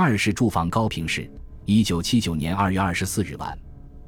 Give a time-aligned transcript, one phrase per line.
[0.00, 1.30] 二是驻防高平市。
[1.66, 3.56] 一九七九年二月二十四日晚，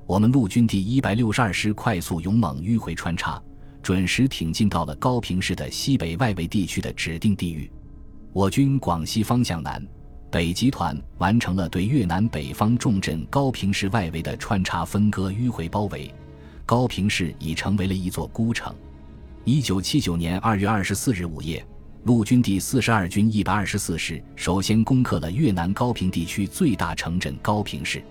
[0.07, 3.38] 我们陆军第一百六十二师快速勇猛迂回穿插，
[3.83, 7.70] 准时挺进到了高平市的西北外围地区的指定地域。
[8.32, 9.86] 我军广西方向南
[10.30, 16.11] 北集团完成了对越南北方重镇高平市外围的穿插分割迂回包围，
[16.65, 18.75] 高平市已成为了一座孤城。
[19.45, 21.63] 一九七九年二月二十四日午夜。
[22.05, 28.03] 陆军第四十二军一百二十四师首先攻克了越南高平地区最大城镇高平市。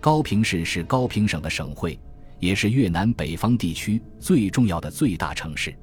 [0.00, 1.98] 高平市是高平省的省会，
[2.40, 5.76] 也是越南北方地区最重要的最大城市。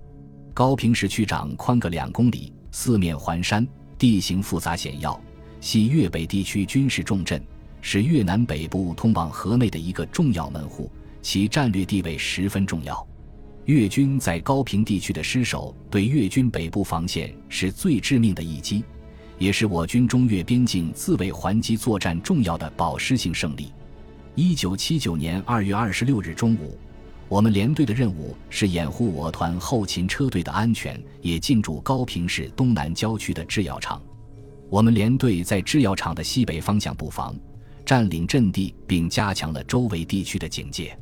[0.51, 3.67] 高平市区长宽个两公里，四面环山，
[3.99, 5.19] 地形复杂险要，
[5.59, 7.39] 系越北地区军事重镇，
[7.81, 13.07] 是越南北部通往河内的一个重要门户，其战略地位十分重要。
[13.65, 18.83] 越军在高平地区的失守，对越军北部防线是最致命的一击，
[19.37, 23.71] 也是我军中越边境自卫还击作战重要的保湿性胜利。
[24.35, 26.77] 一九七九年二月二十六日中午，
[27.29, 34.01] 我们连队的任务是掩护我团后勤车队的安全，也进驻高平市东南郊区的制药厂。
[34.69, 37.33] 我们连队在制药厂的西北方向布防，
[37.85, 40.97] 占领阵地，并加强了周围地区的警戒。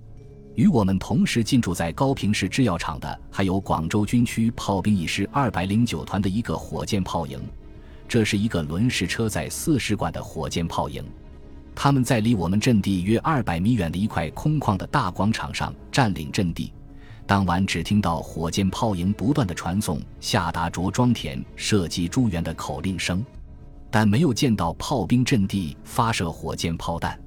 [0.56, 7.40] 与我们同时进驻在高平市制药厂的，还有广州军区炮兵一师二百零九团的一个火箭炮营，
[8.08, 11.04] 这是一个轮式车载四十管的火箭炮营。
[11.74, 16.74] 他们在离我们阵地约二百米远的一块空旷的大广场上占领阵地。
[17.26, 23.24] 当晚只听到火箭炮营不断的传送“下达着装填，射击诸元”的口令声，
[23.90, 27.18] 但没有见到炮兵阵地发射火箭炮弹。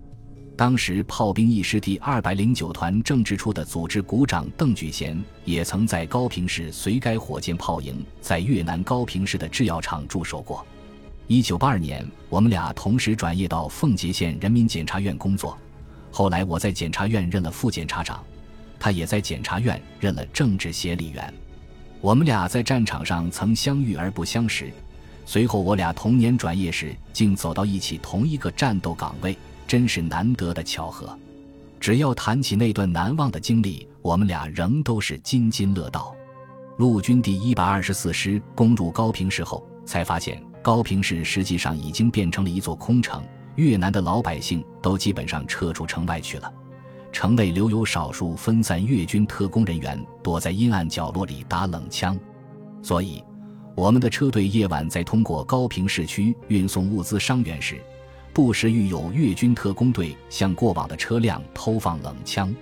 [0.56, 10.64] 当时炮兵一师第二百零九团政治处的组织股长邓举贤也曾在高平市随该火箭炮营在越南高平市的制药厂驻守过。
[11.26, 15.58] 一九八二年，我们俩同时转业到奉节县人民检察院工作。
[16.12, 18.22] 后来我在检察院任了副检察长，
[18.78, 21.34] 他也在检察院任了政治协理员。
[22.00, 24.70] 我们俩在战场上曾相遇而不相识，
[25.26, 29.36] 随后我俩同年转业时竟走到一起同一个战斗岗位。
[29.66, 31.18] 真是难得的巧合，
[31.80, 36.14] 只要谈起那段难忘的经历，我们俩仍都是津津乐道。
[36.78, 43.22] 陆军第一百二十四师攻入高平市后，才发现高平市实际上已经变成了一座空城，
[43.56, 46.52] 越南的老百姓都基本上撤出城外去了，
[47.12, 52.18] 城内留有少数分散越军特工人员躲在阴暗角落里打冷枪。
[52.82, 53.22] 所以，
[53.74, 57.80] 我们的车队夜晚在通过高平市区运送物资伤员时。
[58.34, 62.52] 不时遇有越军特工队向过往的车辆投放冷枪，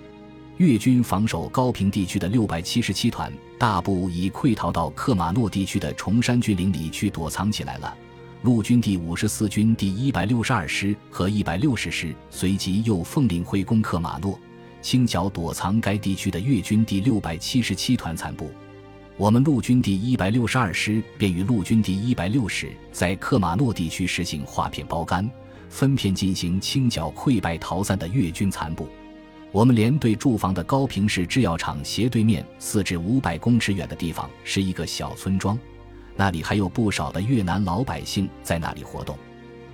[0.58, 7.96] 越军防守高平地区的六百七十七团大部已溃逃到克马诺地区的崇山峻岭里去躲藏起来了。
[8.42, 14.38] 陆军第五十四军第一百六十二师和一百六十师随即又奉令会攻克马诺，
[14.82, 18.50] 清剿躲藏该地区的越军第六百七十七团残部。
[19.16, 25.26] 我们陆军第一百六十二师便与陆军第一百六十在克马诺地区实行划片包干。
[25.72, 28.86] 分片进行清剿溃败逃散的越军残部。
[29.50, 35.58] 我们连队驻防的高平市制药厂斜对面四至五百公尺远的地方是一个小村庄，
[36.14, 39.16] 那里还有不少的越南老百姓在那里活动。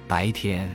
[0.07, 0.71] 白天，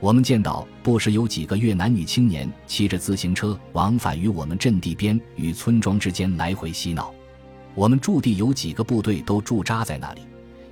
[0.00, 7.14] 我们见到不时有几个越南女青年骑着自行车往返于我们阵地边与村庄之间来回嬉闹。
[7.74, 10.22] 我们驻地有几个部队都驻扎在那里，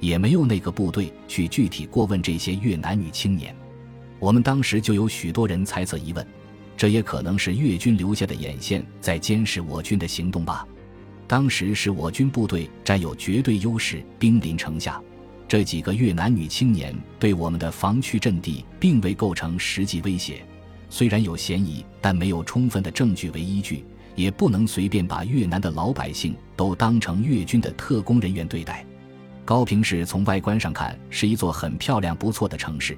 [0.01, 3.55] 也没有那个部队去具体过问这些越南女青年。
[4.19, 6.27] 我们当时就有许多人猜测疑问，
[6.77, 10.67] 这也可能是越军留下的眼线在监视我军的行动吧。
[11.27, 15.01] 当时是我军部队占有绝对优势，兵临城下，
[15.49, 20.45] 这几个越南女青年对我们的防区阵地并未构成实际威胁。
[20.89, 23.85] 虽然有嫌疑，但没有充分的证据为依据，
[24.15, 28.87] 也不能随便把越南的老百姓都当成越军的特工人员对待。
[29.45, 32.97] 高平市从外观上看是一座很漂亮不错的城市。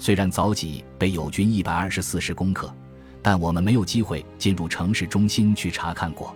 [0.00, 2.74] 虽然早已被友军一百二十四师攻克，
[3.20, 6.34] 但我们没有机会进入城市中心去查看过。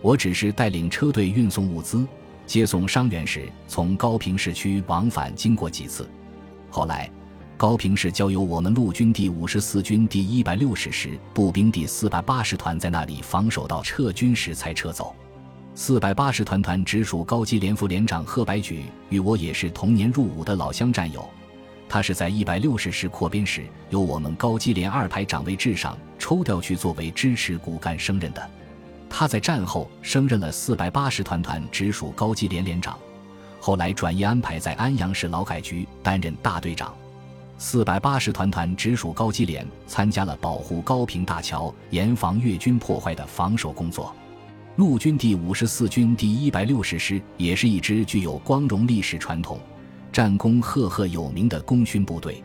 [0.00, 2.06] 我只是带领车队运送物资、
[2.46, 6.08] 接送伤员时，从高平市区往返经过几次。
[6.70, 7.10] 后来，
[7.58, 15.14] 高平市交由我们陆军第五十四军第一百六十师步兵第四百八十团在那里防守到撤军时才撤走。
[15.74, 21.28] 四百八十团团直属高级连副连长贺白举与我也是同年入伍的老乡战友。
[21.88, 28.50] 他是在一百六十师扩编时，由我们高机连二排长卫至上抽调去作为支持骨干升任的。
[29.08, 32.98] 他在战后升任了四百八十团团直属高机连连长，
[33.60, 36.92] 后来转业安排在安阳市劳改局担任大队长。
[37.56, 44.12] 四百八十团团直属高级连，参加了保护高平大桥、严防越军破坏的防守工作。
[44.74, 49.60] 陆军第五十四军第一百六十师也是一支具有光荣历史传统、
[50.14, 52.40] 战功赫赫有名的功勋部队。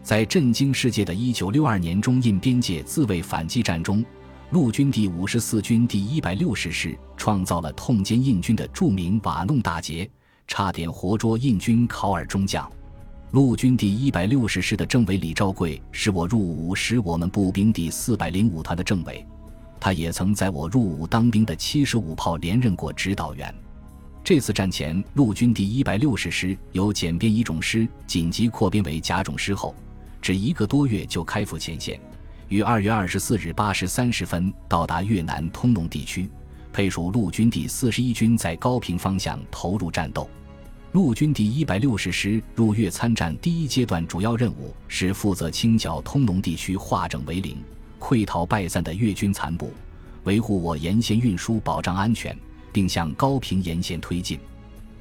[0.00, 4.04] 在震惊世界的一九六二年中印边界自卫反击战中，
[4.50, 10.08] 陆军第五十四军第一百六十师创造了痛歼印军的著名瓦弄大捷，
[10.46, 12.70] 差点活捉印军考尔中将。
[13.32, 19.26] 陆军第一百六十师的政委李兆贵是我入伍时我们步兵第四百零五团的政委，
[19.80, 23.52] 他也曾在我入伍当兵的七十五炮连任过指导员。
[24.22, 29.74] 这次战前，陆军第一百六十师由简编一种师紧急扩编为甲种师后，
[30.20, 31.98] 只一个多月就开赴前线，
[32.48, 36.30] 于二月二十四日八时三十分到达越南通农地区，
[36.72, 40.28] 配属陆军第四十一军，在高平方向投入战斗。
[40.92, 47.56] 陆军第一百六十师入越参战第一阶段主要任务是负责清剿通农地区化整为零、
[47.98, 49.72] 溃逃败散的越军残部，
[50.24, 52.36] 维护我沿线运输，保障安全，
[52.72, 54.38] 并向高平沿线推进。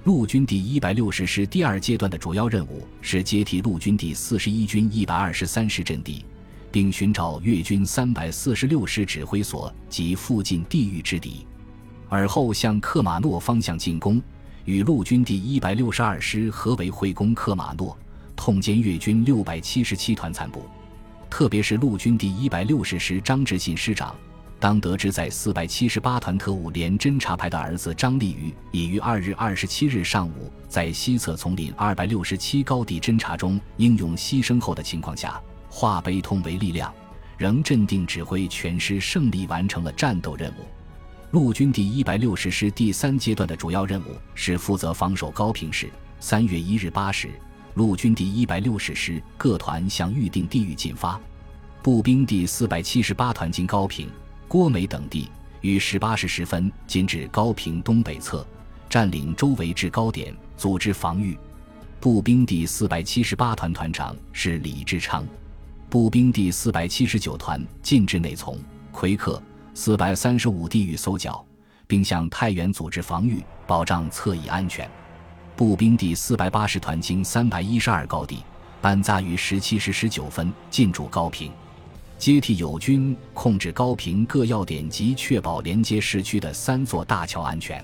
[0.05, 6.23] 陆军第一百六十师第二阶段的主要任务是接替陆军第四十一军一百二十三师阵地，
[6.71, 11.45] 并寻找越军三百四十六师指挥所及附近地域之敌，
[12.07, 14.21] 而后向克马诺方向进攻。
[14.65, 17.97] 与陆军第一百六十二师合围会攻克马诺，
[18.35, 20.63] 痛歼越军六百七十七团残部。
[21.29, 24.15] 特别是陆军第一百六十师张志信师长，
[24.59, 36.93] 当得知在四百七十八团特务连侦察排的儿子张立瑜已于二日二十七日上午在西侧丛林二百六十七高地侦察中英勇牺牲后的情况下，化悲痛为力量，
[37.37, 40.65] 仍镇定指挥全师胜利完成了战斗任务。
[41.31, 45.89] 陆军第一百六十师第三阶段的主要任务是负责防守高平市。
[46.19, 47.29] 三月一日八时，
[47.75, 51.17] 陆军第一百六十师各团向预定地域进发。
[51.81, 54.09] 步兵第四百七十八团经高平、
[54.49, 55.29] 郭梅等地，
[55.61, 58.43] 于十八时十分进至高平东北侧，
[58.89, 61.37] 占领周围制高点，组织防御。
[61.99, 65.23] 步兵第四百七十八团团长是李志昌。
[65.87, 68.57] 步兵第四百七十九团进至内从、
[68.91, 69.39] 奎克。
[69.75, 71.45] 四百三十五地域搜剿，
[71.85, 74.89] 并向太原组织防御，保障侧翼安全。
[75.55, 78.43] 步兵第四百八十团经三百一十二高地，
[78.81, 81.51] 班扎于十七时十九分进驻高平，
[82.19, 87.83] 接替友军控制高平各要点及确保连接市区的三座大桥安全。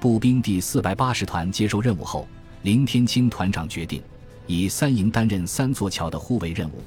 [0.00, 2.26] 步兵第四百八十团接受任务后，
[2.62, 4.02] 林天清团长决定
[4.48, 6.82] 以三营担任三座桥的护卫任务，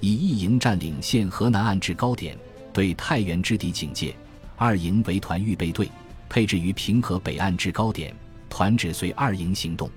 [0.00, 2.36] 以一营占领现河南岸制高点。
[2.72, 4.12] 对太原之敌警戒，
[4.56, 5.88] 二营为团预备队，
[6.28, 8.12] 配置于平河北岸制高点，
[8.50, 9.88] 团只随二营行动。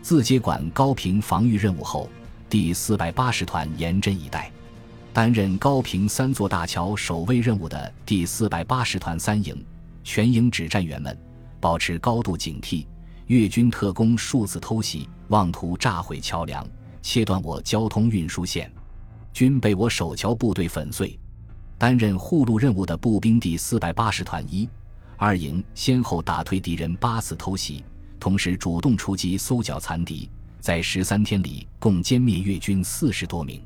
[0.00, 2.08] 自接管高平防御任务后，
[2.48, 4.48] 第四百八十团严阵以待。
[5.12, 9.62] 担任高平三座大桥守卫任务的第四百八十团三营，
[10.02, 11.16] 全营指战员们
[11.60, 12.86] 保持高度警惕，
[13.26, 16.66] 越军特工数次偷袭，妄图炸毁桥梁，
[17.02, 18.72] 切断我交通运输线，
[19.34, 21.18] 均被我守桥部队粉碎。
[21.76, 24.66] 担任护路任务的步兵第四百八十团一、
[25.18, 27.84] 二营先后打退敌人八次偷袭，
[28.18, 33.60] 同时主动出击搜剿残敌，在十三天里共歼灭越军四十多名。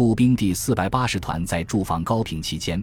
[0.00, 2.82] 步兵第四百八十团在驻防高平期间，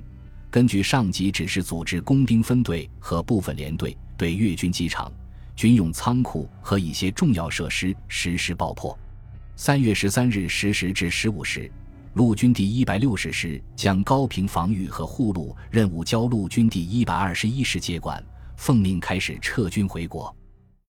[0.51, 5.11] 根据上级指示，组织工兵分队和部分连队对越军机场、
[5.55, 8.95] 军用仓库和一些重要设施实施爆破。
[9.55, 11.71] 三月十三日十时至十五时。
[12.13, 18.23] 陆军第一百六十师将高平防御和护路任务交陆军第一百二十一师接管，
[18.57, 20.31] 奉命开始撤军回国。